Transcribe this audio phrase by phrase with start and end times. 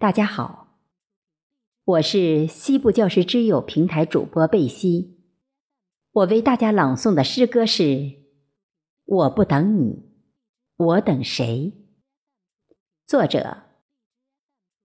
[0.00, 0.78] 大家好，
[1.84, 5.18] 我是西部教师之友平台主播贝西。
[6.10, 7.82] 我为大家朗诵的诗歌是
[9.04, 10.10] 《我不等你，
[10.78, 11.74] 我等谁》。
[13.06, 13.58] 作者：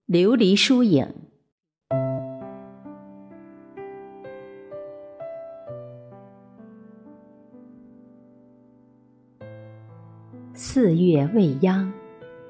[0.05, 1.07] 琉璃疏影。
[10.53, 11.93] 四月未央，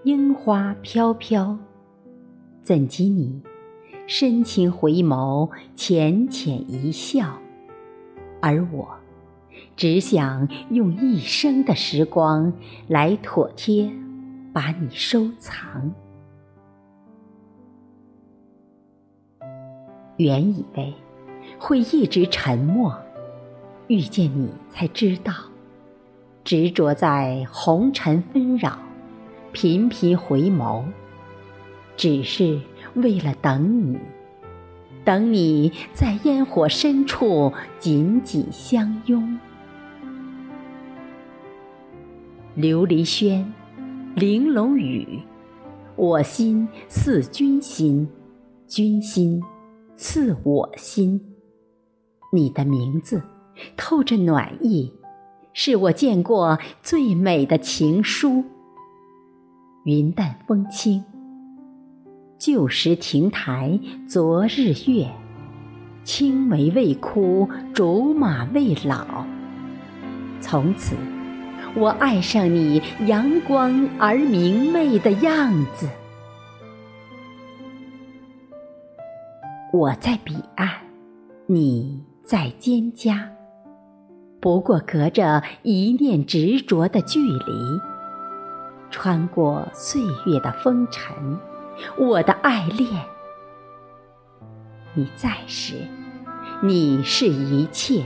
[0.04, 1.60] 樱花飘飘。
[2.66, 3.44] 怎及你
[4.08, 7.40] 深情回眸，浅浅一笑，
[8.42, 8.88] 而我
[9.76, 12.52] 只想用一生的时光
[12.88, 13.92] 来妥帖
[14.52, 15.94] 把你收藏。
[20.18, 20.92] 原以为
[21.60, 23.00] 会一直沉默，
[23.86, 25.32] 遇见你才知道，
[26.44, 28.80] 执着在红尘纷扰，
[29.52, 30.84] 频频回眸。
[31.98, 32.60] 只是
[32.96, 33.98] 为了等你，
[35.04, 39.40] 等你在烟火深处紧紧相拥。
[42.58, 43.54] 琉璃轩，
[44.16, 45.20] 玲珑雨，
[45.96, 48.08] 我心似君心，
[48.68, 49.42] 君心
[49.98, 51.22] 似我心。
[52.32, 53.22] 你的名字
[53.78, 54.92] 透着暖意，
[55.54, 58.44] 是我见过最美的情书。
[59.86, 61.04] 云淡风轻。
[62.46, 65.10] 旧时亭台，昨日月，
[66.04, 69.26] 青梅未枯，竹马未老。
[70.40, 70.96] 从此，
[71.76, 75.90] 我爱上你阳光而明媚的样子。
[79.74, 80.70] 我在彼岸，
[81.48, 83.20] 你在蒹葭，
[84.40, 87.82] 不过隔着一念执着的距离。
[88.92, 91.12] 穿过岁月的风尘。
[91.98, 93.06] 我的爱恋，
[94.94, 95.76] 你在时，
[96.62, 98.04] 你是一切；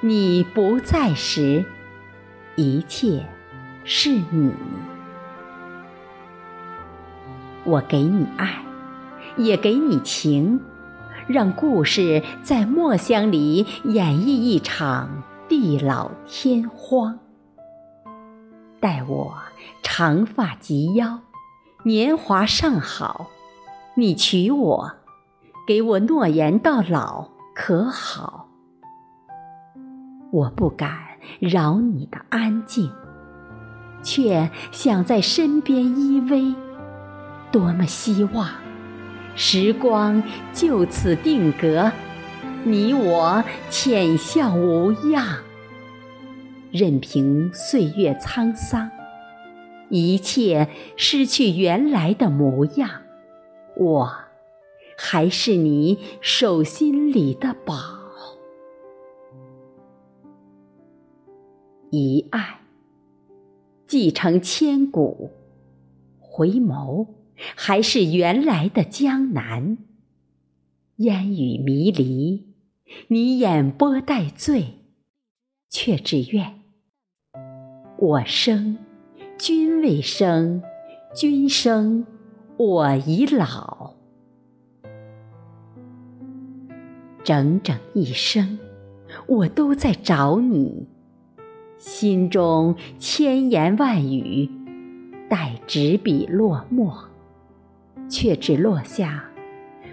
[0.00, 1.64] 你不在时，
[2.56, 3.26] 一切
[3.84, 4.52] 是你。
[7.64, 8.62] 我给你爱，
[9.36, 10.60] 也给你情，
[11.26, 17.18] 让故事在墨香里演绎一场地老天荒。
[18.80, 19.34] 待我
[19.82, 21.20] 长发及腰。
[21.84, 23.30] 年华尚好，
[23.94, 24.92] 你娶我，
[25.64, 28.48] 给我诺言到老，可好？
[30.32, 30.90] 我不敢
[31.38, 32.90] 扰你的安静，
[34.02, 36.52] 却想在身边依偎。
[37.52, 38.48] 多么希望
[39.36, 40.20] 时光
[40.52, 41.92] 就此定格，
[42.64, 45.38] 你我浅笑无恙，
[46.72, 48.90] 任凭岁月沧桑。
[49.90, 53.02] 一切失去原来的模样，
[53.76, 54.10] 我
[54.96, 57.74] 还是你手心里的宝。
[61.90, 62.60] 一爱
[63.86, 65.30] 继承千古，
[66.18, 67.06] 回眸
[67.56, 69.78] 还是原来的江南。
[70.96, 72.52] 烟雨迷离，
[73.06, 74.74] 你眼波带醉，
[75.70, 76.60] 却只愿
[77.98, 78.76] 我生。
[79.38, 80.60] 君未生，
[81.14, 82.04] 君生，
[82.56, 83.94] 我已老。
[87.22, 88.58] 整整一生，
[89.28, 90.88] 我都在找你，
[91.78, 94.50] 心中千言万语，
[95.30, 96.92] 待执笔落墨，
[98.08, 99.30] 却只落下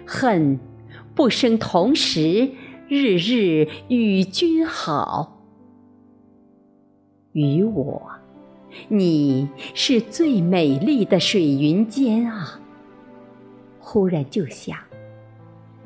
[0.04, 0.58] 恨
[1.14, 2.50] 不生同时，
[2.88, 5.40] 日日与君好，
[7.30, 8.10] 与我。
[8.88, 12.60] 你是最美丽的水云间啊！
[13.78, 14.76] 忽然就想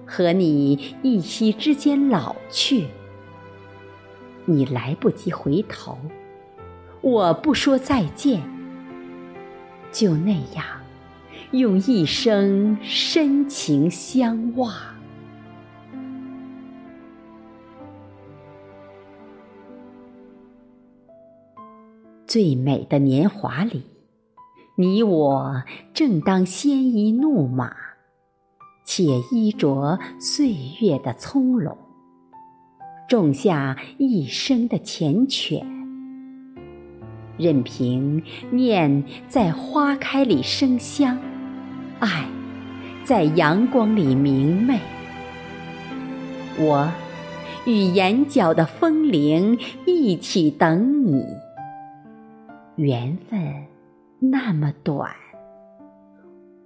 [0.07, 2.87] 和你一夕之间老去，
[4.45, 5.99] 你来不及回头，
[7.01, 8.43] 我不说再见，
[9.93, 10.65] 就那样
[11.53, 14.75] 用一生深情相望。
[22.31, 23.83] 最美的年华里，
[24.77, 27.75] 你我正当鲜衣怒马，
[28.87, 31.77] 且衣着岁月的葱茏，
[33.09, 35.65] 种下一生的缱绻。
[37.37, 38.23] 任凭
[38.53, 41.19] 念在花开里生香，
[41.99, 42.29] 爱
[43.03, 44.79] 在阳光里明媚。
[46.57, 46.89] 我
[47.67, 51.25] 与眼角的风铃一起等你。
[52.81, 53.39] 缘分
[54.19, 55.15] 那么短，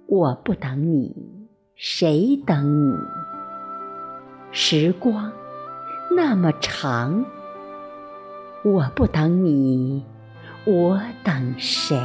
[0.07, 2.95] 我不等你，谁等你？
[4.49, 5.29] 时光
[6.15, 7.25] 那么长，
[8.63, 10.05] 我不等你，
[10.63, 11.97] 我等谁？